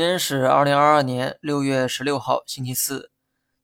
[0.00, 3.10] 今天是二零二二年六月十六号，星期四。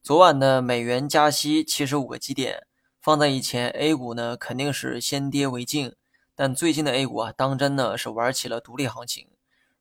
[0.03, 2.67] 昨晚的美元加息七十五个基点，
[3.01, 5.95] 放在以前，A 股呢肯定是先跌为敬。
[6.35, 9.29] 但最近的 A 股啊，当真呢是玩起了独立行情。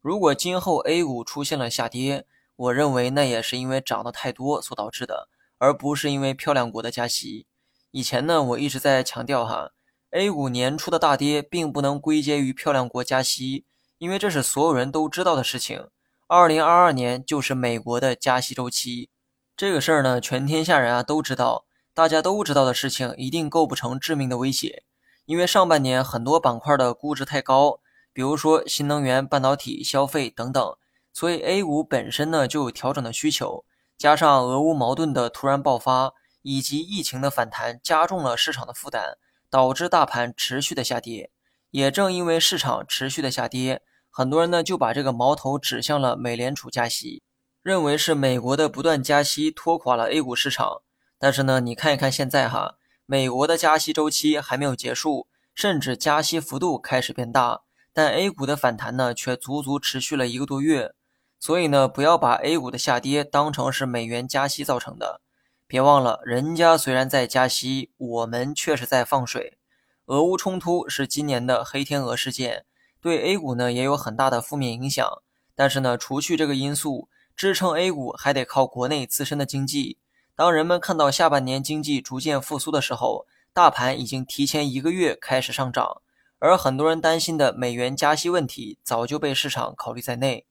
[0.00, 2.24] 如果今后 A 股出现了下跌，
[2.56, 5.28] 我认为那也是因为涨得太多所导致的，
[5.58, 7.46] 而不是因为漂亮国的加息。
[7.90, 9.72] 以前呢，我一直在强调哈
[10.12, 13.66] ，A 股年初的大跌并不能归结于漂亮国加息，
[13.98, 15.88] 因为这是所有人都知道的事情。
[16.28, 19.10] 二零二二年就是美国的加息周期，
[19.56, 24.82] 这个事儿呢，全天下人啊都知道，大家都知道的事情，一定构不成致命的威胁。
[25.26, 27.78] 因为上半年很多板块的估值太高，
[28.12, 30.76] 比如说新能源、半导体、消费等等，
[31.12, 33.64] 所以 A 股本身呢就有调整的需求，
[33.96, 36.12] 加上俄乌矛盾的突然爆发
[36.42, 39.16] 以及疫情的反弹，加重了市场的负担，
[39.48, 41.30] 导致大盘持续的下跌。
[41.70, 43.82] 也正因为市场持续的下跌。
[44.18, 47.22] 很多人呢就把这个矛头指向了美联储加息，
[47.62, 50.80] 认为是美国的不断加息拖垮了 A 股市场。
[51.18, 57.60] 但是呢，你看一看现在哈，美国的加息周期还没有结束，甚至加息幅度开始变大，
[57.92, 60.94] 但 A 股的反弹呢却足足持续了一个多月。
[61.38, 65.20] 所以呢，不要把 A 股的下跌当成是美元加息造成的。
[65.66, 69.58] 别忘了，人家虽然在加息，我们却是在放水。
[70.06, 72.64] 俄乌冲突是今年的黑天鹅事件。
[73.06, 75.22] 对 A 股呢也有很大的负面影响，
[75.54, 79.98] 但是呢，除去这个因素，支撑 A 股还得靠国内自身的经济。
[80.34, 86.02] 当人们看到下半年经济逐渐复苏的时候，大盘已经提前一个月开始上涨，
[86.40, 90.44] 而很多人担心的美元加息问题早就被市场考虑在内。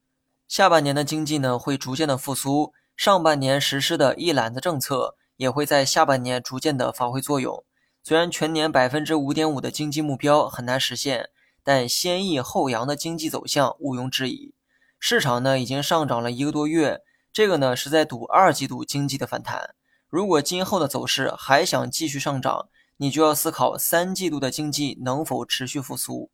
[0.48, 7.66] 下半年的经济呢会逐渐的复苏，上半年实施的一揽子政策也会在下半年逐渐的发挥作用。
[8.02, 11.31] 虽然全年百分之五点五的经济目标很难实现。
[11.66, 14.53] 但先抑后扬的经济走向毋庸置疑，
[14.99, 17.02] 市场呢已经上涨了一个多月，
[17.33, 19.73] 这个呢是在赌二季度经济的反弹。
[20.08, 26.30] 如果今后的走势还想继续上涨，你就要思考三季度的经济能否持续复苏。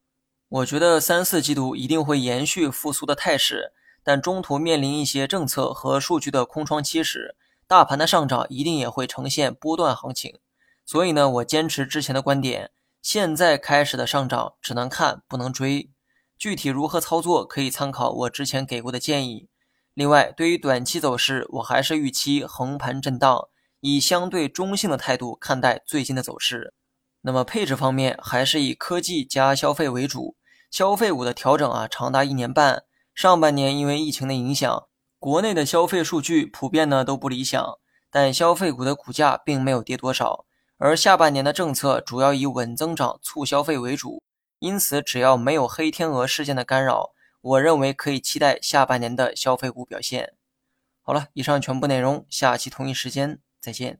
[0.50, 3.72] 我觉得三四季度一定会延续复苏的态势，
[4.04, 10.40] 但中途面临一些政策和数据的空窗期时，大盘的上涨一定也会呈现波段行情。
[10.86, 12.72] 所以呢，我坚持之前的观点。
[13.02, 15.90] 现在开始的上涨只能看不能追，
[16.38, 19.50] 具体如何操作可以参考我之前给过的建议。
[19.94, 23.48] 另外，对于短期走势，我还是预期横盘震荡，
[23.80, 26.74] 以相对中性的态度看待最近的走势。
[27.22, 30.36] 那么配置方面，还是以科技加消费为主。
[30.70, 32.84] 消费股的调整啊，长达一年半。
[33.14, 34.88] 上半年因为疫情的影响，
[35.20, 37.78] 国内的消费数据普遍呢都不理想，
[38.10, 40.46] 但消费股的股价并没有跌多少。
[40.84, 44.24] 而下半年的政策主要以稳增长、促消费为主，
[44.58, 47.12] 因此只要没有黑天鹅事件的干扰，
[47.42, 50.34] 我认为可以期待下半年的消费股表现。
[51.04, 54.00] 好了，以上全部内容，下期同一时间再见。